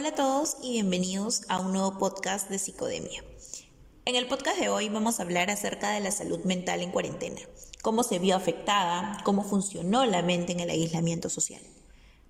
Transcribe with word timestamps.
Hola 0.00 0.08
a 0.08 0.14
todos 0.14 0.56
y 0.62 0.72
bienvenidos 0.72 1.42
a 1.50 1.60
un 1.60 1.74
nuevo 1.74 1.98
podcast 1.98 2.48
de 2.48 2.58
Psicodemia. 2.58 3.22
En 4.06 4.16
el 4.16 4.28
podcast 4.28 4.58
de 4.58 4.70
hoy 4.70 4.88
vamos 4.88 5.20
a 5.20 5.24
hablar 5.24 5.50
acerca 5.50 5.90
de 5.90 6.00
la 6.00 6.10
salud 6.10 6.42
mental 6.44 6.80
en 6.80 6.90
cuarentena, 6.90 7.42
cómo 7.82 8.02
se 8.02 8.18
vio 8.18 8.34
afectada, 8.34 9.18
cómo 9.24 9.44
funcionó 9.44 10.06
la 10.06 10.22
mente 10.22 10.52
en 10.52 10.60
el 10.60 10.70
aislamiento 10.70 11.28
social. 11.28 11.60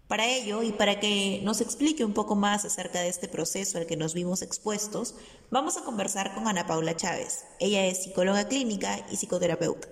Para 0.09 0.27
ello 0.27 0.65
y 0.65 0.73
para 0.73 0.99
que 0.99 1.43
nos 1.45 1.61
explique 1.61 2.05
un 2.05 2.13
poco 2.13 2.35
más 2.35 2.65
acerca 2.65 3.03
de 3.03 3.09
este 3.09 3.29
proceso 3.29 3.79
al 3.79 3.87
que 3.87 3.97
nos 3.97 4.15
vimos 4.15 4.43
expuestos, 4.43 5.15
vamos 5.53 5.77
a 5.77 5.85
conversar 5.85 6.35
con 6.35 6.49
Ana 6.49 6.67
Paula 6.67 6.97
Chávez. 6.97 7.45
Ella 7.61 7.87
es 7.87 8.03
psicóloga 8.03 8.49
clínica 8.49 9.07
y 9.13 9.17
psicoterapeuta. 9.17 9.87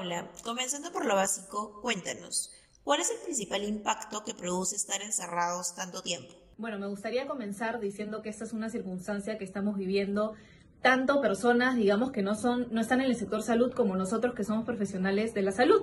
Paula, 0.00 0.30
comenzando 0.44 0.92
por 0.92 1.04
lo 1.04 1.14
básico, 1.14 1.78
cuéntanos, 1.82 2.50
¿cuál 2.84 3.00
es 3.00 3.10
el 3.10 3.18
principal 3.18 3.62
impacto 3.64 4.24
que 4.24 4.32
produce 4.32 4.74
estar 4.74 5.02
encerrados 5.02 5.74
tanto 5.74 6.00
tiempo? 6.00 6.32
Bueno, 6.56 6.78
me 6.78 6.86
gustaría 6.86 7.26
comenzar 7.26 7.80
diciendo 7.80 8.22
que 8.22 8.30
esta 8.30 8.44
es 8.44 8.54
una 8.54 8.70
circunstancia 8.70 9.36
que 9.36 9.44
estamos 9.44 9.76
viviendo 9.76 10.32
tanto 10.80 11.20
personas, 11.20 11.76
digamos, 11.76 12.12
que 12.12 12.22
no, 12.22 12.34
son, 12.34 12.68
no 12.70 12.80
están 12.80 13.02
en 13.02 13.08
el 13.08 13.16
sector 13.16 13.42
salud 13.42 13.74
como 13.74 13.94
nosotros 13.94 14.34
que 14.34 14.42
somos 14.42 14.64
profesionales 14.64 15.34
de 15.34 15.42
la 15.42 15.52
salud. 15.52 15.82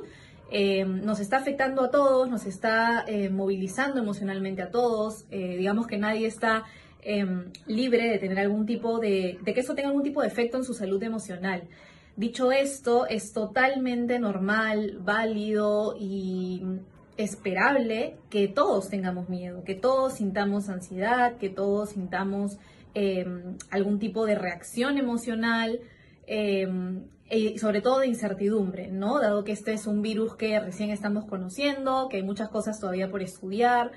Eh, 0.49 0.83
nos 0.83 1.19
está 1.19 1.37
afectando 1.37 1.83
a 1.83 1.91
todos, 1.91 2.27
nos 2.27 2.47
está 2.47 3.05
eh, 3.07 3.29
movilizando 3.29 3.99
emocionalmente 3.99 4.63
a 4.63 4.71
todos, 4.71 5.25
eh, 5.29 5.57
digamos 5.57 5.85
que 5.85 5.99
nadie 5.99 6.25
está 6.25 6.63
em, 7.03 7.51
libre 7.67 8.09
de 8.09 8.17
tener 8.17 8.39
algún 8.39 8.65
tipo 8.65 8.97
de, 8.97 9.37
de 9.43 9.53
que 9.53 9.59
eso 9.59 9.75
tenga 9.75 9.89
algún 9.89 10.01
tipo 10.01 10.23
de 10.23 10.27
efecto 10.27 10.57
en 10.57 10.63
su 10.63 10.73
salud 10.73 11.03
emocional. 11.03 11.69
Dicho 12.17 12.51
esto, 12.51 13.05
es 13.05 13.31
totalmente 13.31 14.17
normal, 14.17 14.97
válido 15.01 15.95
y 15.99 16.63
esperable 17.15 18.17
que 18.31 18.47
todos 18.47 18.89
tengamos 18.89 19.29
miedo, 19.29 19.63
que 19.63 19.75
todos 19.75 20.13
sintamos 20.13 20.67
ansiedad, 20.67 21.37
que 21.37 21.49
todos 21.49 21.91
sintamos 21.91 22.57
em, 22.95 23.55
algún 23.69 23.99
tipo 23.99 24.25
de 24.25 24.33
reacción 24.33 24.97
emocional 24.97 25.79
em, 26.25 27.03
y 27.29 27.59
sobre 27.59 27.81
todo 27.81 27.99
de 27.99 28.07
incertidumbre, 28.07 28.87
¿no? 28.87 29.19
Dado 29.19 29.43
que 29.43 29.51
este 29.51 29.73
es 29.73 29.85
un 29.85 30.01
virus 30.01 30.35
que 30.35 30.59
recién 30.59 30.89
estamos 30.89 31.25
conociendo, 31.25 32.09
que 32.09 32.17
hay 32.17 32.23
muchas 32.23 32.49
cosas 32.49 32.79
todavía 32.79 33.11
por 33.11 33.21
estudiar 33.21 33.91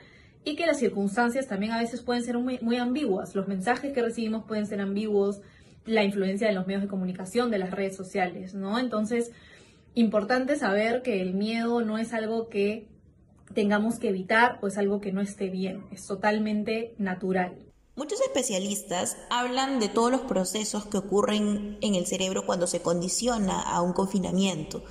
y 0.45 0.57
que 0.57 0.67
las 0.67 0.79
circunstancias 0.79 1.47
también 1.47 1.73
a 1.73 1.79
veces 1.79 2.03
pueden 2.03 2.23
ser 2.23 2.37
muy, 2.37 2.59
muy 2.61 2.77
ambiguas. 2.77 3.35
Los 3.35 3.49
mensajes 3.49 3.95
que 3.95 4.03
recibimos 4.03 4.45
pueden 4.45 4.67
ser 4.67 4.83
ambiguos, 4.83 5.41
la 5.85 6.05
influencia 6.05 6.47
de 6.47 6.55
los 6.55 6.67
medios 6.67 6.83
de 6.83 6.89
comunicación, 6.89 7.51
de 7.51 7.59
las 7.59 7.71
redes 7.71 7.97
sociales, 7.97 8.55
¿no? 8.55 8.79
Entonces, 8.79 9.33
importante 9.95 10.57
saber 10.57 11.03
que 11.03 11.21
el 11.21 11.35
miedo 11.35 11.83
no 11.83 11.99
es 11.99 12.13
algo 12.13 12.49
que 12.49 12.87
tengamos 13.55 13.99
que 13.99 14.09
evitar 14.09 14.59
o 14.63 14.69
es 14.69 14.79
algo 14.79 15.01
que 15.01 15.13
no 15.13 15.21
esté 15.21 15.51
bien, 15.51 15.85
es 15.91 16.07
totalmente 16.07 16.95
natural. 16.99 17.57
Muchos 17.97 18.21
especialistas 18.21 19.17
hablan 19.29 19.81
de 19.81 19.89
todos 19.89 20.11
los 20.11 20.23
procesos 20.23 20.87
que 20.87 20.97
ocurren 20.97 21.77
en 21.81 21.95
el 21.95 22.07
cerebro 22.07 22.47
cuando 22.47 22.67
se 22.67 22.81
condiciona 22.81 23.61
a 23.61 23.83
un 23.83 23.93
confinamiento. 23.93 24.85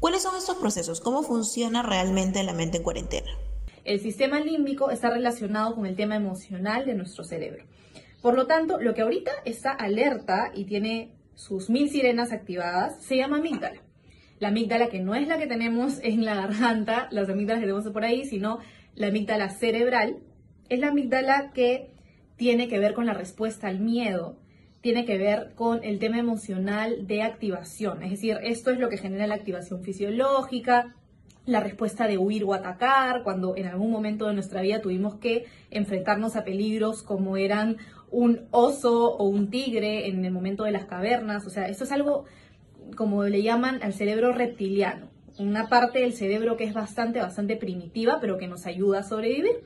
¿Cuáles 0.00 0.22
son 0.22 0.34
estos 0.36 0.56
procesos? 0.56 1.00
¿Cómo 1.00 1.22
funciona 1.22 1.82
realmente 1.82 2.42
la 2.42 2.52
mente 2.52 2.78
en 2.78 2.82
cuarentena? 2.82 3.30
El 3.84 4.00
sistema 4.00 4.40
límbico 4.40 4.90
está 4.90 5.10
relacionado 5.10 5.74
con 5.74 5.86
el 5.86 5.94
tema 5.94 6.16
emocional 6.16 6.86
de 6.86 6.94
nuestro 6.94 7.22
cerebro. 7.22 7.64
Por 8.22 8.36
lo 8.36 8.46
tanto, 8.46 8.80
lo 8.80 8.94
que 8.94 9.02
ahorita 9.02 9.32
está 9.44 9.72
alerta 9.72 10.52
y 10.54 10.64
tiene 10.64 11.12
sus 11.34 11.68
mil 11.68 11.90
sirenas 11.90 12.30
activadas 12.30 13.02
se 13.02 13.16
llama 13.16 13.38
amígdala. 13.38 13.82
La 14.38 14.48
amígdala 14.48 14.88
que 14.88 15.00
no 15.00 15.14
es 15.14 15.26
la 15.26 15.38
que 15.38 15.46
tenemos 15.48 15.98
en 16.02 16.24
la 16.24 16.34
garganta, 16.36 17.08
las 17.10 17.28
amígdalas 17.28 17.60
que 17.60 17.66
tenemos 17.66 17.92
por 17.92 18.04
ahí, 18.04 18.24
sino 18.24 18.60
la 18.94 19.08
amígdala 19.08 19.50
cerebral, 19.50 20.18
es 20.68 20.78
la 20.78 20.88
amígdala 20.88 21.50
que 21.52 21.90
tiene 22.36 22.68
que 22.68 22.78
ver 22.78 22.94
con 22.94 23.06
la 23.06 23.14
respuesta 23.14 23.68
al 23.68 23.80
miedo, 23.80 24.36
tiene 24.80 25.04
que 25.04 25.18
ver 25.18 25.52
con 25.54 25.82
el 25.84 25.98
tema 25.98 26.18
emocional 26.18 27.06
de 27.06 27.22
activación. 27.22 28.02
Es 28.02 28.10
decir, 28.10 28.38
esto 28.42 28.70
es 28.70 28.78
lo 28.78 28.88
que 28.88 28.98
genera 28.98 29.26
la 29.26 29.34
activación 29.34 29.82
fisiológica, 29.82 30.94
la 31.44 31.60
respuesta 31.60 32.06
de 32.06 32.18
huir 32.18 32.44
o 32.44 32.54
atacar, 32.54 33.22
cuando 33.24 33.56
en 33.56 33.66
algún 33.66 33.90
momento 33.90 34.26
de 34.26 34.34
nuestra 34.34 34.60
vida 34.60 34.80
tuvimos 34.80 35.16
que 35.16 35.46
enfrentarnos 35.70 36.36
a 36.36 36.44
peligros 36.44 37.02
como 37.02 37.36
eran 37.36 37.78
un 38.12 38.46
oso 38.52 39.16
o 39.16 39.24
un 39.24 39.50
tigre 39.50 40.06
en 40.06 40.24
el 40.24 40.30
momento 40.30 40.62
de 40.64 40.70
las 40.70 40.84
cavernas. 40.84 41.44
O 41.46 41.50
sea, 41.50 41.66
esto 41.66 41.84
es 41.84 41.90
algo 41.90 42.24
como 42.96 43.24
le 43.24 43.42
llaman 43.42 43.80
al 43.82 43.92
cerebro 43.92 44.32
reptiliano, 44.32 45.08
una 45.38 45.68
parte 45.68 46.00
del 46.00 46.12
cerebro 46.12 46.56
que 46.56 46.64
es 46.64 46.74
bastante, 46.74 47.18
bastante 47.18 47.56
primitiva, 47.56 48.18
pero 48.20 48.38
que 48.38 48.46
nos 48.46 48.66
ayuda 48.66 49.00
a 49.00 49.02
sobrevivir. 49.02 49.62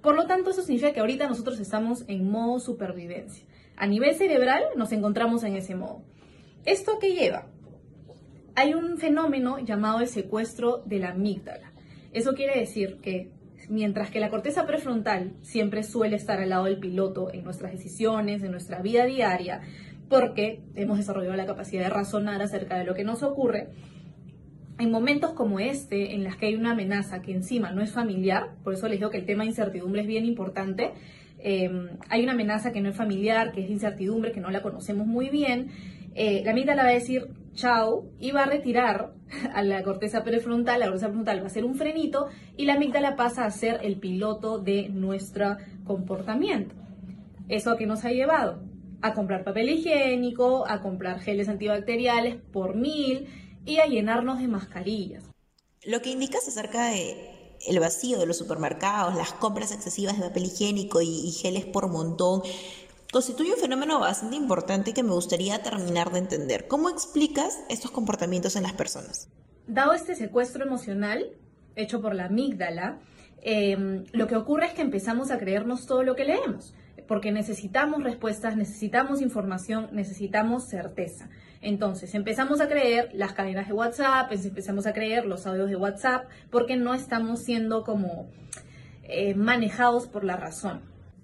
Por 0.00 0.16
lo 0.16 0.26
tanto, 0.26 0.50
eso 0.50 0.62
significa 0.62 0.92
que 0.92 1.00
ahorita 1.00 1.28
nosotros 1.28 1.60
estamos 1.60 2.04
en 2.08 2.28
modo 2.28 2.58
supervivencia. 2.58 3.46
A 3.76 3.86
nivel 3.86 4.16
cerebral 4.16 4.64
nos 4.76 4.90
encontramos 4.90 5.44
en 5.44 5.54
ese 5.54 5.76
modo. 5.76 6.02
¿Esto 6.64 6.98
qué 6.98 7.14
lleva? 7.14 7.46
hay 8.54 8.74
un 8.74 8.98
fenómeno 8.98 9.58
llamado 9.58 10.00
el 10.00 10.08
secuestro 10.08 10.82
de 10.84 10.98
la 10.98 11.10
amígdala. 11.10 11.72
Eso 12.12 12.34
quiere 12.34 12.58
decir 12.58 12.98
que 13.00 13.30
mientras 13.68 14.10
que 14.10 14.20
la 14.20 14.30
corteza 14.30 14.66
prefrontal 14.66 15.32
siempre 15.42 15.82
suele 15.82 16.16
estar 16.16 16.40
al 16.40 16.50
lado 16.50 16.64
del 16.64 16.78
piloto 16.78 17.32
en 17.32 17.44
nuestras 17.44 17.72
decisiones, 17.72 18.42
en 18.42 18.50
nuestra 18.50 18.82
vida 18.82 19.04
diaria, 19.04 19.60
porque 20.08 20.60
hemos 20.74 20.98
desarrollado 20.98 21.36
la 21.36 21.46
capacidad 21.46 21.82
de 21.82 21.90
razonar 21.90 22.42
acerca 22.42 22.78
de 22.78 22.84
lo 22.84 22.94
que 22.94 23.04
nos 23.04 23.22
ocurre, 23.22 23.68
en 24.78 24.90
momentos 24.90 25.32
como 25.32 25.60
este, 25.60 26.14
en 26.14 26.24
las 26.24 26.36
que 26.36 26.46
hay 26.46 26.54
una 26.54 26.72
amenaza 26.72 27.22
que 27.22 27.32
encima 27.32 27.70
no 27.70 27.82
es 27.82 27.92
familiar, 27.92 28.50
por 28.64 28.74
eso 28.74 28.88
les 28.88 28.98
digo 28.98 29.10
que 29.10 29.18
el 29.18 29.26
tema 29.26 29.44
de 29.44 29.50
incertidumbre 29.50 30.02
es 30.02 30.06
bien 30.06 30.24
importante, 30.24 30.92
em, 31.42 31.90
hay 32.08 32.22
una 32.22 32.32
amenaza 32.32 32.72
que 32.72 32.80
no 32.80 32.90
es 32.90 32.96
familiar, 32.96 33.52
que 33.52 33.64
es 33.64 33.70
incertidumbre, 33.70 34.32
que 34.32 34.40
no 34.40 34.50
la 34.50 34.62
conocemos 34.62 35.06
muy 35.06 35.28
bien, 35.28 35.70
eh, 36.14 36.42
la 36.44 36.52
amígdala 36.52 36.82
va 36.82 36.90
a 36.90 36.92
decir, 36.92 37.28
chao, 37.54 38.06
y 38.18 38.32
va 38.32 38.42
a 38.42 38.46
retirar 38.46 39.12
a 39.54 39.62
la 39.62 39.82
corteza 39.82 40.24
prefrontal, 40.24 40.80
la 40.80 40.86
corteza 40.86 41.06
prefrontal 41.06 41.38
va 41.38 41.44
a 41.44 41.46
hacer 41.46 41.64
un 41.64 41.74
frenito 41.74 42.28
y 42.56 42.66
la 42.66 42.74
amígdala 42.74 43.16
pasa 43.16 43.44
a 43.44 43.50
ser 43.50 43.80
el 43.82 43.98
piloto 43.98 44.58
de 44.58 44.88
nuestro 44.88 45.56
comportamiento. 45.84 46.74
¿Eso 47.48 47.76
que 47.76 47.86
nos 47.86 48.04
ha 48.04 48.10
llevado? 48.10 48.62
A 49.00 49.14
comprar 49.14 49.44
papel 49.44 49.70
higiénico, 49.70 50.66
a 50.68 50.80
comprar 50.80 51.20
geles 51.20 51.48
antibacteriales 51.48 52.36
por 52.36 52.76
mil 52.76 53.26
y 53.64 53.78
a 53.78 53.86
llenarnos 53.86 54.38
de 54.38 54.48
mascarillas. 54.48 55.24
Lo 55.84 56.00
que 56.00 56.10
indicas 56.10 56.46
acerca 56.46 56.90
de 56.90 57.41
el 57.66 57.80
vacío 57.80 58.18
de 58.18 58.26
los 58.26 58.36
supermercados, 58.36 59.14
las 59.14 59.32
compras 59.32 59.72
excesivas 59.72 60.18
de 60.18 60.24
papel 60.24 60.44
higiénico 60.44 61.00
y 61.00 61.30
geles 61.32 61.64
por 61.64 61.88
montón, 61.88 62.42
constituye 63.12 63.52
un 63.52 63.60
fenómeno 63.60 64.00
bastante 64.00 64.36
importante 64.36 64.94
que 64.94 65.02
me 65.02 65.12
gustaría 65.12 65.62
terminar 65.62 66.10
de 66.10 66.18
entender. 66.18 66.66
¿Cómo 66.66 66.88
explicas 66.88 67.60
estos 67.68 67.90
comportamientos 67.90 68.56
en 68.56 68.62
las 68.62 68.72
personas? 68.72 69.28
Dado 69.66 69.92
este 69.92 70.14
secuestro 70.14 70.64
emocional 70.64 71.30
hecho 71.76 72.00
por 72.00 72.14
la 72.14 72.24
amígdala, 72.24 72.98
em, 73.42 74.04
lo 74.12 74.26
que 74.26 74.36
ocurre 74.36 74.66
es 74.66 74.72
que 74.72 74.82
empezamos 74.82 75.30
a 75.30 75.38
creernos 75.38 75.86
todo 75.86 76.02
lo 76.02 76.16
que 76.16 76.24
leemos, 76.24 76.74
porque 77.06 77.32
necesitamos 77.32 78.02
respuestas, 78.02 78.56
necesitamos 78.56 79.20
información, 79.20 79.88
necesitamos 79.92 80.64
certeza. 80.68 81.28
Entonces, 81.60 82.14
empezamos 82.14 82.60
a 82.60 82.68
creer 82.68 83.10
las 83.12 83.32
cadenas 83.32 83.68
de 83.68 83.74
WhatsApp, 83.74 84.32
empezamos 84.32 84.86
a 84.86 84.92
creer 84.92 85.26
los 85.26 85.46
audios 85.46 85.68
de 85.68 85.76
WhatsApp, 85.76 86.28
porque 86.50 86.76
no 86.76 86.94
estamos 86.94 87.42
siendo 87.42 87.84
como 87.84 88.28
eh, 89.04 89.34
manejados 89.34 90.06
por 90.06 90.24
la 90.24 90.36
razón. 90.36 90.80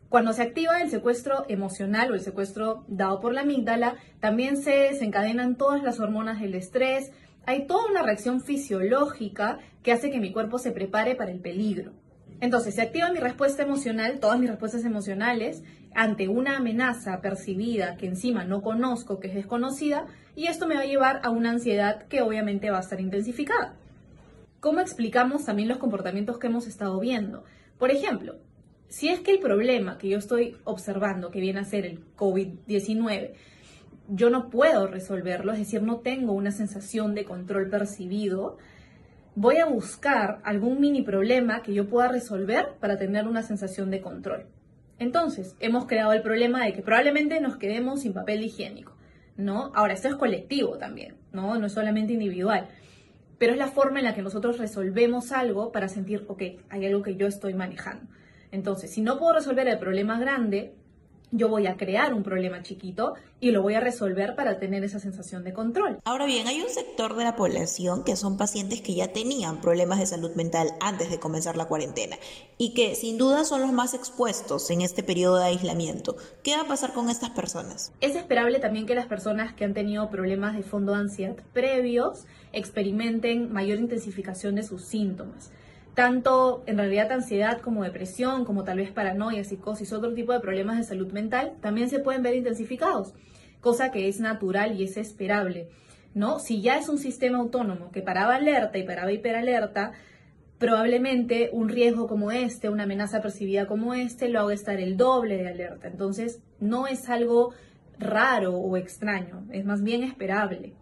Cuando 0.08 0.32
se 0.32 0.42
activa 0.42 0.80
el 0.80 0.90
secuestro 0.90 1.44
emocional 1.48 2.10
o 2.10 2.14
el 2.14 2.20
secuestro 2.20 2.84
dado 2.88 3.20
por 3.20 3.34
la 3.34 3.42
amígdala, 3.42 3.96
también 4.20 4.56
se 4.56 4.70
desencadenan 4.70 5.56
todas 5.56 5.82
las 5.82 6.00
hormonas 6.00 6.40
del 6.40 6.54
estrés. 6.54 7.12
Hay 7.44 7.66
toda 7.66 7.90
una 7.90 8.02
reacción 8.02 8.40
fisiológica 8.40 9.58
que 9.82 9.92
hace 9.92 10.10
que 10.10 10.20
mi 10.20 10.32
cuerpo 10.32 10.58
se 10.58 10.72
prepare 10.72 11.14
para 11.14 11.30
el 11.30 11.40
peligro. 11.40 11.92
Entonces, 12.40 12.74
se 12.76 12.82
activa 12.82 13.10
mi 13.10 13.18
respuesta 13.18 13.62
emocional, 13.62 14.20
todas 14.20 14.38
mis 14.38 14.48
respuestas 14.48 14.84
emocionales, 14.84 15.62
ante 15.94 16.28
una 16.28 16.56
amenaza 16.58 17.20
percibida 17.20 17.96
que 17.96 18.06
encima 18.06 18.44
no 18.44 18.62
conozco, 18.62 19.18
que 19.18 19.28
es 19.28 19.34
desconocida, 19.34 20.06
y 20.36 20.46
esto 20.46 20.66
me 20.66 20.76
va 20.76 20.82
a 20.82 20.86
llevar 20.86 21.20
a 21.24 21.30
una 21.30 21.50
ansiedad 21.50 22.06
que 22.06 22.22
obviamente 22.22 22.70
va 22.70 22.78
a 22.78 22.82
estar 22.82 23.00
intensificada. 23.00 23.74
¿Cómo 24.60 24.80
explicamos 24.80 25.44
también 25.44 25.68
los 25.68 25.78
comportamientos 25.78 26.38
que 26.38 26.46
hemos 26.46 26.66
estado 26.66 27.00
viendo? 27.00 27.44
Por 27.78 27.90
ejemplo, 27.90 28.36
si 28.88 29.08
es 29.08 29.20
que 29.20 29.32
el 29.32 29.40
problema 29.40 29.98
que 29.98 30.08
yo 30.08 30.18
estoy 30.18 30.56
observando, 30.64 31.30
que 31.30 31.40
viene 31.40 31.60
a 31.60 31.64
ser 31.64 31.86
el 31.86 32.00
COVID-19, 32.16 33.32
yo 34.08 34.30
no 34.30 34.48
puedo 34.48 34.86
resolverlo, 34.86 35.52
es 35.52 35.58
decir, 35.58 35.82
no 35.82 35.98
tengo 35.98 36.32
una 36.32 36.50
sensación 36.50 37.14
de 37.14 37.24
control 37.24 37.68
percibido, 37.68 38.56
voy 39.40 39.58
a 39.58 39.66
buscar 39.66 40.40
algún 40.42 40.80
mini 40.80 41.02
problema 41.02 41.62
que 41.62 41.72
yo 41.72 41.88
pueda 41.88 42.08
resolver 42.08 42.74
para 42.80 42.98
tener 42.98 43.28
una 43.28 43.44
sensación 43.44 43.88
de 43.88 44.00
control. 44.00 44.46
Entonces, 44.98 45.54
hemos 45.60 45.86
creado 45.86 46.12
el 46.12 46.22
problema 46.22 46.64
de 46.64 46.72
que 46.72 46.82
probablemente 46.82 47.40
nos 47.40 47.56
quedemos 47.56 48.00
sin 48.00 48.12
papel 48.12 48.42
higiénico, 48.42 48.96
¿no? 49.36 49.70
Ahora, 49.76 49.94
esto 49.94 50.08
es 50.08 50.16
colectivo 50.16 50.76
también, 50.76 51.14
¿no? 51.32 51.56
No 51.56 51.66
es 51.66 51.72
solamente 51.72 52.14
individual. 52.14 52.66
pero 53.38 53.52
es 53.52 53.58
la 53.58 53.68
forma 53.68 54.00
en 54.00 54.06
la 54.06 54.14
que 54.14 54.22
nosotros 54.22 54.58
resolvemos 54.58 55.30
algo 55.30 55.70
para 55.70 55.86
sentir, 55.88 56.24
ok, 56.26 56.42
hay 56.68 56.86
algo 56.86 57.02
que 57.02 57.14
yo 57.14 57.28
estoy 57.28 57.54
manejando. 57.54 58.04
Entonces, 58.50 58.90
si 58.90 59.00
no 59.00 59.20
puedo 59.20 59.34
resolver 59.34 59.68
el 59.68 59.78
problema 59.78 60.18
grande, 60.18 60.74
yo 61.30 61.48
voy 61.48 61.66
a 61.66 61.76
crear 61.76 62.14
un 62.14 62.22
problema 62.22 62.62
chiquito 62.62 63.14
y 63.40 63.50
lo 63.50 63.62
voy 63.62 63.74
a 63.74 63.80
resolver 63.80 64.34
para 64.34 64.58
tener 64.58 64.82
esa 64.84 64.98
sensación 64.98 65.44
de 65.44 65.52
control. 65.52 65.98
Ahora 66.04 66.26
bien, 66.26 66.46
hay 66.48 66.60
un 66.60 66.68
sector 66.68 67.14
de 67.16 67.24
la 67.24 67.36
población 67.36 68.04
que 68.04 68.16
son 68.16 68.36
pacientes 68.36 68.80
que 68.80 68.94
ya 68.94 69.12
tenían 69.12 69.60
problemas 69.60 69.98
de 69.98 70.06
salud 70.06 70.34
mental 70.34 70.72
antes 70.80 71.10
de 71.10 71.18
comenzar 71.18 71.56
la 71.56 71.66
cuarentena 71.66 72.16
y 72.56 72.74
que 72.74 72.94
sin 72.94 73.18
duda 73.18 73.44
son 73.44 73.60
los 73.60 73.72
más 73.72 73.94
expuestos 73.94 74.70
en 74.70 74.80
este 74.80 75.02
periodo 75.02 75.38
de 75.38 75.44
aislamiento. 75.44 76.16
¿Qué 76.42 76.56
va 76.56 76.62
a 76.62 76.68
pasar 76.68 76.92
con 76.92 77.10
estas 77.10 77.30
personas? 77.30 77.92
Es 78.00 78.16
esperable 78.16 78.58
también 78.58 78.86
que 78.86 78.94
las 78.94 79.06
personas 79.06 79.54
que 79.54 79.64
han 79.64 79.74
tenido 79.74 80.10
problemas 80.10 80.56
de 80.56 80.62
fondo 80.62 80.92
de 80.92 80.98
ansiedad 80.98 81.36
previos 81.52 82.24
experimenten 82.52 83.52
mayor 83.52 83.78
intensificación 83.78 84.54
de 84.54 84.62
sus 84.62 84.84
síntomas 84.84 85.50
tanto 85.98 86.62
en 86.66 86.78
realidad 86.78 87.10
ansiedad 87.10 87.60
como 87.60 87.82
depresión, 87.82 88.44
como 88.44 88.62
tal 88.62 88.76
vez 88.76 88.92
paranoia, 88.92 89.42
psicosis, 89.42 89.92
otro 89.92 90.14
tipo 90.14 90.32
de 90.32 90.38
problemas 90.38 90.76
de 90.76 90.84
salud 90.84 91.10
mental, 91.10 91.54
también 91.60 91.90
se 91.90 91.98
pueden 91.98 92.22
ver 92.22 92.36
intensificados, 92.36 93.14
cosa 93.60 93.90
que 93.90 94.06
es 94.06 94.20
natural 94.20 94.80
y 94.80 94.84
es 94.84 94.96
esperable. 94.96 95.70
¿no? 96.14 96.38
Si 96.38 96.62
ya 96.62 96.78
es 96.78 96.88
un 96.88 96.98
sistema 96.98 97.38
autónomo 97.38 97.90
que 97.90 98.00
paraba 98.00 98.36
alerta 98.36 98.78
y 98.78 98.84
paraba 98.84 99.10
hiperalerta, 99.10 99.90
probablemente 100.60 101.50
un 101.52 101.68
riesgo 101.68 102.06
como 102.06 102.30
este, 102.30 102.68
una 102.68 102.84
amenaza 102.84 103.20
percibida 103.20 103.66
como 103.66 103.92
este, 103.92 104.28
lo 104.28 104.38
haga 104.38 104.54
estar 104.54 104.78
el 104.78 104.96
doble 104.96 105.38
de 105.38 105.48
alerta. 105.48 105.88
Entonces, 105.88 106.40
no 106.60 106.86
es 106.86 107.08
algo 107.08 107.54
raro 107.98 108.54
o 108.56 108.76
extraño, 108.76 109.48
es 109.50 109.64
más 109.64 109.82
bien 109.82 110.04
esperable. 110.04 110.74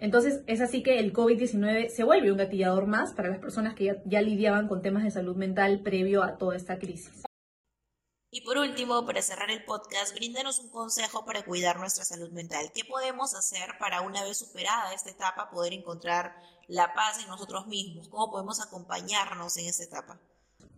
Entonces 0.00 0.40
es 0.46 0.62
así 0.62 0.82
que 0.82 0.98
el 0.98 1.12
COVID-19 1.12 1.90
se 1.90 2.04
vuelve 2.04 2.32
un 2.32 2.38
gatillador 2.38 2.86
más 2.86 3.12
para 3.12 3.28
las 3.28 3.38
personas 3.38 3.74
que 3.74 4.00
ya, 4.06 4.22
lidiaban 4.22 4.66
con 4.66 4.80
temas 4.80 5.04
de 5.04 5.10
salud 5.10 5.36
mental 5.36 5.82
previo 5.82 6.22
a 6.22 6.38
toda 6.38 6.56
esta 6.56 6.78
crisis. 6.78 7.24
Y 8.30 8.40
por 8.40 8.56
último, 8.56 9.04
para 9.04 9.20
cerrar 9.20 9.50
el 9.50 9.62
podcast, 9.64 10.14
bríndanos 10.14 10.58
un 10.58 10.70
consejo 10.70 11.26
para 11.26 11.42
cuidar 11.44 11.78
nuestra 11.78 12.04
salud 12.06 12.30
mental. 12.30 12.70
¿Qué 12.74 12.82
podemos 12.84 13.34
hacer 13.34 13.76
para 13.78 14.00
una 14.00 14.24
vez 14.24 14.38
superada 14.38 14.94
esta 14.94 15.10
etapa 15.10 15.50
poder 15.50 15.74
encontrar 15.74 16.34
la 16.66 16.94
paz 16.94 17.22
en 17.22 17.28
nosotros 17.28 17.66
mismos? 17.66 18.08
¿Cómo 18.08 18.30
podemos 18.30 18.62
acompañarnos 18.62 19.58
en 19.58 19.66
esta 19.66 19.84
etapa? 19.84 20.18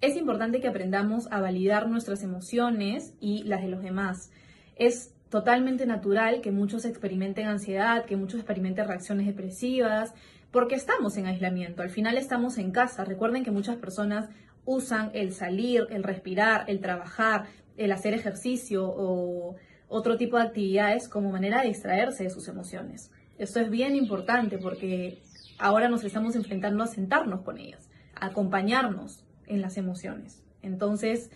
Es 0.01 0.17
importante 0.17 0.61
que 0.61 0.67
aprendamos 0.67 1.29
a 1.31 1.41
validar 1.41 1.89
nuestras 1.89 2.25
emociones 2.25 3.13
y 3.21 3.45
las 3.45 3.63
de 3.63 3.69
los 3.69 3.83
demás. 3.83 4.31
Es 4.75 5.13
totalmente 5.33 5.87
natural 5.87 6.43
que 6.43 6.53
muchos 6.53 6.85
experimenten 6.85 7.47
ansiedad, 7.47 8.05
que 8.05 8.17
muchos 8.17 8.41
experimenten 8.41 8.87
reacciones 8.87 9.27
depresivas, 9.27 10.13
porque 10.51 10.75
estamos 10.75 11.17
en 11.17 11.25
aislamiento, 11.25 11.81
al 11.81 11.89
final 11.89 12.19
estamos 12.19 12.59
en 12.59 12.71
casa. 12.71 13.07
Recuerden 13.07 13.43
que 13.43 13.51
muchas 13.51 13.77
personas 13.77 14.29
usan 14.67 15.11
el 15.15 15.33
salir, 15.33 15.87
el 15.89 16.03
respirar, 16.03 16.67
el 16.69 16.81
trabajar, 16.81 17.47
el 17.79 17.93
hacer 17.93 18.13
ejercicio 18.13 18.85
o 18.87 19.57
otro 19.89 20.19
tipo 20.19 20.37
de 20.37 20.43
actividades 20.43 21.09
como 21.09 21.33
manera 21.33 21.63
de 21.63 21.69
distraerse 21.69 22.25
de 22.25 22.31
sus 22.31 22.47
emociones. 22.49 23.11
Esto 23.39 23.59
es 23.59 23.71
bien 23.71 23.97
importante 23.97 24.59
porque 24.59 25.23
ahora 25.59 25.89
nos 25.89 26.05
estamos 26.05 26.37
enfrentando 26.37 26.85
a 26.85 26.89
sentarnos 26.89 27.41
con 27.41 27.57
ellas, 27.57 27.89
a 28.17 28.27
acompañarnos 28.27 29.25
en 29.47 29.63
las 29.63 29.79
emociones. 29.79 30.43
Entonces, 30.61 31.31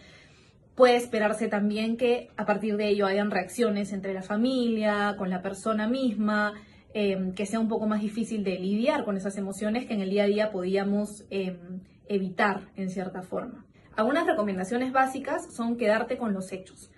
Puede 0.76 0.96
esperarse 0.96 1.48
también 1.48 1.96
que 1.96 2.28
a 2.36 2.44
partir 2.44 2.76
de 2.76 2.88
ello 2.90 3.06
hayan 3.06 3.30
reacciones 3.30 3.94
entre 3.94 4.12
la 4.12 4.22
familia, 4.22 5.14
con 5.16 5.30
la 5.30 5.40
persona 5.40 5.88
misma, 5.88 6.52
em, 6.92 7.32
que 7.32 7.46
sea 7.46 7.60
un 7.60 7.68
poco 7.68 7.86
más 7.86 8.02
difícil 8.02 8.44
de 8.44 8.58
lidiar 8.58 9.04
con 9.06 9.16
esas 9.16 9.38
emociones 9.38 9.86
que 9.86 9.94
en 9.94 10.02
el 10.02 10.10
día 10.10 10.24
a 10.24 10.26
día 10.26 10.50
podíamos 10.52 11.24
em, 11.30 11.80
evitar 12.08 12.68
en 12.76 12.90
cierta 12.90 13.22
forma. 13.22 13.64
Algunas 13.96 14.26
recomendaciones 14.26 14.92
básicas 14.92 15.50
son 15.54 15.78
quedarte 15.78 16.18
con 16.18 16.34
los 16.34 16.52
hechos. 16.52 16.90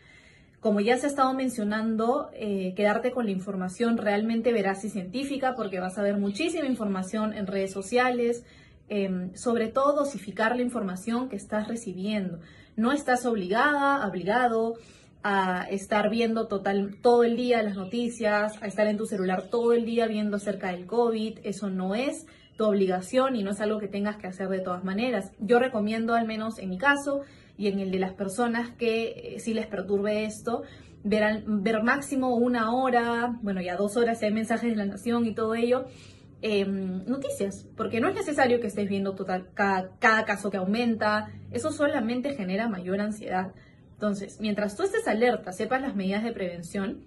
Como 0.59 0.81
ya 0.81 0.97
se 0.97 1.07
ha 1.07 1.11
estado 1.11 1.33
mencionando, 1.35 2.31
eh, 2.35 2.75
quedarte 2.75 3.13
con 3.13 3.27
la 3.27 3.31
información 3.31 3.97
realmente 3.97 4.53
veraz 4.53 4.85
y 4.85 4.91
científica, 4.91 5.55
porque 5.55 5.79
vas 5.79 5.99
a 5.99 6.03
ver 6.03 6.17
muchísima 6.19 6.67
información 6.67 7.33
en 7.33 7.47
redes 7.47 7.71
sociales, 7.71 8.45
em, 8.89 9.33
sobre 9.37 9.69
todo 9.69 9.95
dosificar 9.95 10.57
la 10.57 10.63
información 10.63 11.29
que 11.29 11.37
estás 11.37 11.69
recibiendo. 11.69 12.41
No 12.79 12.93
estás 12.93 13.27
obligada, 13.27 14.07
obligado 14.07 14.75
a 15.25 15.67
estar 15.69 16.11
viendo 16.11 16.47
total, 16.47 16.95
todo 17.03 17.25
el 17.25 17.37
día 17.37 17.61
las 17.65 17.75
noticias, 17.75 18.53
a 18.63 18.69
estar 18.69 18.87
en 18.87 18.97
tu 18.97 19.05
celular 19.05 19.49
todo 19.51 19.73
el 19.73 19.85
día 19.85 20.07
viendo 20.07 20.37
acerca 20.37 20.71
del 20.71 20.87
COVID. 20.87 21.41
Eso 21.43 21.71
no 21.71 21.97
es 21.97 22.25
tu 22.57 22.65
obligación 22.65 23.35
y 23.35 23.43
no 23.43 23.51
es 23.51 23.61
algo 23.61 23.81
que 23.81 23.89
tengas 23.89 24.17
que 24.17 24.29
hacer 24.29 24.49
de 24.49 24.61
todas 24.61 24.85
maneras. 24.85 25.33
Yo 25.41 25.59
recomiendo, 25.59 26.15
al 26.15 26.29
menos 26.29 26.61
en 26.61 26.69
mi 26.69 26.79
caso 26.79 27.23
y 27.57 27.67
en 27.67 27.81
el 27.81 27.91
de 27.91 27.99
las 27.99 28.13
personas 28.13 28.71
que 28.71 29.35
eh, 29.35 29.41
sí 29.41 29.55
les 29.55 29.67
perturbe 29.67 30.25
esto, 30.25 30.63
ver, 31.03 31.43
ver 31.49 31.83
máximo 31.83 32.37
una 32.37 32.73
hora, 32.73 33.37
bueno, 33.43 33.61
ya 33.61 33.75
dos 33.75 33.97
horas 33.97 34.21
si 34.21 34.27
hay 34.27 34.33
mensajes 34.33 34.71
de 34.71 34.77
la 34.77 34.87
nación 34.87 35.27
y 35.27 35.35
todo 35.35 35.57
ello, 35.57 35.87
Em, 36.41 37.05
noticias, 37.05 37.67
porque 37.77 38.01
no 38.01 38.09
es 38.09 38.15
necesario 38.15 38.61
que 38.61 38.69
estés 38.69 38.89
viendo 38.89 39.17
total, 39.17 39.49
cada, 39.55 40.25
caso 40.25 40.51
que 40.51 40.57
aumenta, 40.57 41.33
eso 41.51 41.73
solamente 41.73 42.37
genera 42.37 42.69
mayor 42.69 43.01
ansiedad. 43.01 43.53
Entonces, 43.95 44.39
mientras 44.41 44.77
tú 44.77 44.85
estés 44.85 45.09
alerta, 45.09 45.51
sepas 45.51 45.83
las 45.83 45.97
medidas 45.97 46.23
de 46.23 46.31
prevención, 46.31 47.01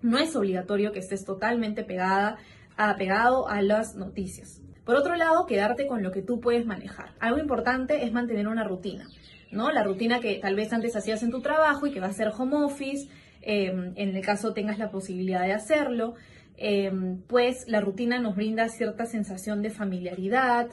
no 0.00 0.18
es 0.18 0.36
obligatorio 0.36 0.92
que 0.92 1.00
estés 1.00 1.24
totalmente 1.24 1.82
pegada, 1.82 2.36
apegado 2.76 3.48
a 3.48 3.62
las 3.62 3.96
noticias. 3.96 4.62
Por 4.84 4.94
otro 4.94 5.16
lado, 5.16 5.44
quedarte 5.46 5.88
con 5.88 6.04
lo 6.04 6.12
que 6.12 6.22
tú 6.22 6.38
puedes 6.38 6.64
manejar. 6.64 7.14
Algo 7.18 7.38
importante 7.38 8.04
es 8.04 8.12
mantener 8.12 8.46
una 8.46 8.62
rutina, 8.62 9.08
¿no? 9.50 9.72
La 9.72 9.82
rutina 9.82 10.20
que 10.20 10.36
tal 10.36 10.54
vez 10.54 10.72
antes 10.72 10.94
hacías 10.94 11.24
en 11.24 11.32
tu 11.32 11.40
trabajo 11.40 11.88
y 11.88 11.90
que 11.90 11.98
va 11.98 12.06
a 12.06 12.12
ser 12.12 12.28
home 12.28 12.54
office, 12.54 13.08
em, 13.42 13.92
en 13.96 14.14
el 14.14 14.24
caso 14.24 14.54
tengas 14.54 14.78
la 14.78 14.92
posibilidad 14.92 15.42
de 15.42 15.52
hacerlo. 15.52 16.14
Em, 16.60 17.22
pues 17.22 17.68
la 17.68 17.80
rutina 17.80 18.18
nos 18.18 18.34
brinda 18.34 18.68
cierta 18.68 19.06
sensación 19.06 19.62
de 19.62 19.70
familiaridad, 19.70 20.66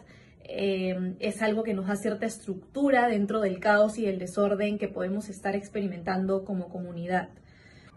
em, 0.43 1.15
es 1.19 1.43
algo 1.43 1.61
que 1.61 1.75
nos 1.75 1.85
da 1.87 1.95
cierta 1.95 2.25
estructura 2.25 3.07
dentro 3.07 3.39
del 3.39 3.59
caos 3.59 3.99
y 3.99 4.07
el 4.07 4.17
desorden 4.17 4.79
que 4.79 4.87
podemos 4.87 5.29
estar 5.29 5.55
experimentando 5.55 6.43
como 6.43 6.69
comunidad. 6.69 7.29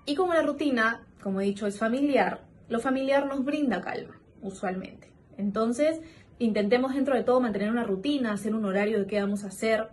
Y 0.04 0.16
como 0.16 0.34
la 0.34 0.42
rutina, 0.42 1.06
como 1.22 1.40
he 1.40 1.44
dicho, 1.44 1.66
es 1.66 1.78
familiar, 1.78 2.42
lo 2.68 2.78
familiar 2.78 3.26
nos 3.26 3.42
brinda 3.42 3.80
calma, 3.80 4.20
usualmente. 4.42 5.08
Entonces, 5.38 6.00
intentemos 6.38 6.94
dentro 6.94 7.14
de 7.14 7.22
todo 7.24 7.40
mantener 7.40 7.70
una 7.70 7.84
rutina, 7.84 8.32
hacer 8.32 8.54
un 8.54 8.66
horario 8.66 8.98
de 8.98 9.06
qué 9.06 9.18
vamos 9.18 9.44
a 9.44 9.48
hacer 9.48 9.88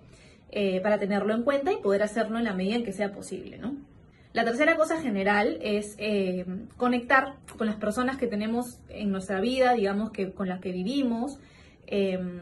eh, 0.51 0.81
para 0.81 0.99
tenerlo 0.99 1.33
en 1.33 1.43
cuenta 1.43 1.71
y 1.71 1.77
poder 1.77 2.03
hacerlo 2.03 2.37
en 2.39 2.43
la 2.43 2.53
medida 2.53 2.75
en 2.75 2.83
que 2.83 2.91
sea 2.91 3.13
posible, 3.13 3.57
¿no? 3.57 3.77
La 4.35 4.43
tercera 4.43 4.75
cosa 4.75 5.01
general 5.01 5.59
es 5.61 5.95
eh, 5.97 6.45
conectar 6.75 7.35
con 7.57 7.67
las 7.67 7.77
personas 7.77 8.17
que 8.17 8.27
tenemos 8.27 8.81
en 8.89 9.09
nuestra 9.09 9.39
vida, 9.39 9.71
digamos 9.75 10.11
que 10.11 10.33
con 10.33 10.49
las 10.49 10.59
que 10.59 10.73
vivimos, 10.73 11.39
em, 11.87 12.41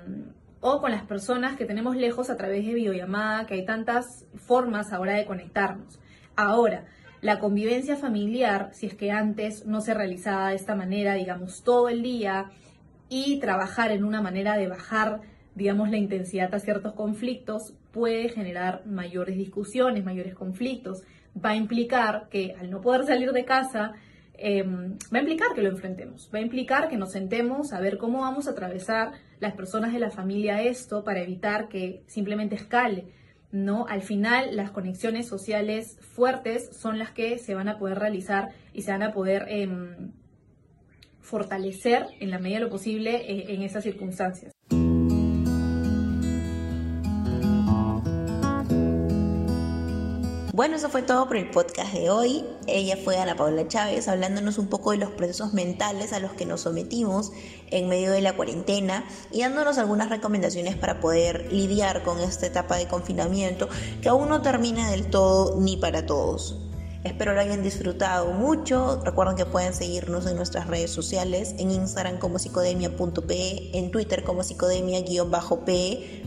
o 0.59 0.81
con 0.81 0.89
las 0.89 1.03
personas 1.03 1.55
que 1.55 1.65
tenemos 1.65 1.95
lejos 1.95 2.31
a 2.31 2.35
través 2.35 2.65
de 2.65 2.73
videollamada, 2.73 3.45
que 3.45 3.53
hay 3.53 3.65
tantas 3.65 4.25
formas 4.37 4.91
ahora 4.91 5.13
de 5.13 5.25
conectarnos. 5.25 5.99
Ahora, 6.35 6.85
la 7.21 7.37
convivencia 7.37 7.95
familiar, 7.95 8.71
si 8.73 8.87
es 8.87 8.95
que 8.95 9.11
antes 9.11 9.67
no 9.67 9.79
se 9.79 9.93
realizaba 9.93 10.49
de 10.49 10.55
esta 10.55 10.73
manera, 10.73 11.13
digamos, 11.13 11.61
todo 11.61 11.89
el 11.89 12.01
día, 12.01 12.49
y 13.07 13.37
trabajar 13.39 13.91
en 13.91 14.03
una 14.03 14.19
manera 14.19 14.57
de 14.57 14.67
bajar, 14.67 15.21
digamos, 15.53 15.91
la 15.91 15.97
intensidad 15.97 16.55
a 16.55 16.59
ciertos 16.59 16.93
conflictos, 16.93 17.75
puede 17.93 18.27
generar 18.29 18.85
mayores 18.85 19.37
discusiones, 19.37 20.03
mayores 20.03 20.33
conflictos 20.33 21.03
va 21.33 21.51
a 21.51 21.55
implicar 21.55 22.27
que 22.29 22.55
al 22.59 22.69
no 22.69 22.81
poder 22.81 23.05
salir 23.05 23.31
de 23.31 23.45
casa, 23.45 23.93
em, 24.33 24.97
va 25.13 25.19
a 25.19 25.21
implicar 25.21 25.53
que 25.53 25.61
lo 25.61 25.69
enfrentemos, 25.69 26.29
va 26.33 26.39
a 26.39 26.41
implicar 26.41 26.89
que 26.89 26.97
nos 26.97 27.11
sentemos 27.11 27.71
a 27.71 27.79
ver 27.79 27.97
cómo 27.97 28.21
vamos 28.21 28.47
a 28.47 28.51
atravesar 28.51 29.11
las 29.39 29.53
personas 29.53 29.93
de 29.93 29.99
la 29.99 30.09
familia 30.09 30.61
esto 30.61 31.03
para 31.03 31.21
evitar 31.21 31.69
que 31.69 32.03
simplemente 32.07 32.55
escale. 32.55 33.05
¿no? 33.51 33.85
Al 33.87 34.01
final, 34.01 34.55
las 34.55 34.71
conexiones 34.71 35.27
sociales 35.27 35.97
fuertes 36.01 36.75
son 36.75 36.97
las 36.97 37.11
que 37.11 37.37
se 37.37 37.53
van 37.53 37.69
a 37.69 37.77
poder 37.77 37.99
realizar 37.99 38.49
y 38.73 38.81
se 38.81 38.91
van 38.91 39.03
a 39.03 39.13
poder 39.13 39.45
em, 39.49 40.11
fortalecer 41.21 42.07
en 42.19 42.31
la 42.31 42.39
medida 42.39 42.57
de 42.57 42.65
lo 42.65 42.71
posible 42.71 43.15
eh, 43.17 43.53
en 43.53 43.61
esas 43.61 43.83
circunstancias. 43.83 44.52
Bueno, 50.53 50.75
eso 50.75 50.87
fue 50.87 51.01
todo 51.01 51.25
por 51.25 51.35
el 51.37 51.49
podcast 51.49 51.91
de 51.95 52.11
hoy. 52.11 52.45
Ella 52.67 52.95
fue 52.95 53.17
Ana 53.17 53.35
Paula 53.35 53.67
Chávez 53.67 54.07
hablándonos 54.07 54.59
un 54.59 54.67
poco 54.67 54.91
de 54.91 54.97
los 54.97 55.09
procesos 55.09 55.51
mentales 55.51 56.13
a 56.13 56.19
los 56.19 56.33
que 56.33 56.45
nos 56.45 56.61
sometimos 56.61 57.31
en 57.71 57.89
medio 57.89 58.11
de 58.11 58.21
la 58.21 58.35
cuarentena 58.35 59.03
y 59.31 59.41
dándonos 59.41 59.79
algunas 59.79 60.09
recomendaciones 60.09 60.75
para 60.75 60.99
poder 60.99 61.51
lidiar 61.51 62.03
con 62.03 62.19
esta 62.19 62.45
etapa 62.45 62.77
de 62.77 62.87
confinamiento 62.87 63.67
que 64.03 64.09
aún 64.09 64.29
no 64.29 64.43
termina 64.43 64.91
del 64.91 65.09
todo 65.09 65.59
ni 65.59 65.75
para 65.75 66.05
todos. 66.05 66.59
Espero 67.03 67.33
lo 67.33 67.41
hayan 67.41 67.63
disfrutado 67.63 68.31
mucho. 68.31 69.01
Recuerden 69.03 69.35
que 69.35 69.47
pueden 69.47 69.73
seguirnos 69.73 70.27
en 70.27 70.35
nuestras 70.35 70.67
redes 70.67 70.91
sociales, 70.91 71.55
en 71.57 71.71
Instagram 71.71 72.19
como 72.19 72.37
psicodemia.pe, 72.37 73.75
en 73.75 73.89
Twitter 73.89 74.23
como 74.23 74.43
psicodemia-pe 74.43 76.22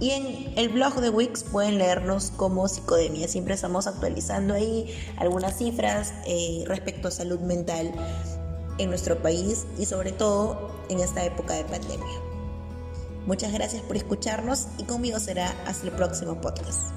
y 0.00 0.10
en 0.10 0.52
el 0.56 0.68
blog 0.68 1.00
de 1.00 1.10
Wix 1.10 1.44
pueden 1.44 1.78
leernos 1.78 2.32
como 2.36 2.68
psicodemia. 2.68 3.28
Siempre 3.28 3.54
estamos 3.54 3.86
actualizando 3.86 4.54
ahí 4.54 4.94
algunas 5.16 5.56
cifras 5.56 6.12
eh, 6.26 6.64
respecto 6.66 7.08
a 7.08 7.10
salud 7.10 7.40
mental 7.40 7.92
en 8.78 8.90
nuestro 8.90 9.22
país 9.22 9.66
y 9.78 9.86
sobre 9.86 10.12
todo 10.12 10.70
en 10.88 11.00
esta 11.00 11.24
época 11.24 11.54
de 11.54 11.64
pandemia. 11.64 12.20
Muchas 13.26 13.52
gracias 13.52 13.82
por 13.82 13.96
escucharnos 13.96 14.68
y 14.78 14.84
conmigo 14.84 15.18
será 15.18 15.54
hasta 15.66 15.86
el 15.86 15.92
próximo 15.92 16.40
podcast. 16.40 16.95